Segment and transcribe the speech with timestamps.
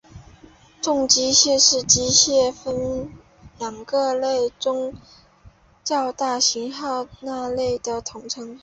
[0.81, 3.07] 重机枪是机枪的
[3.59, 4.95] 两个分类中
[5.83, 8.57] 较大型号那类的统称。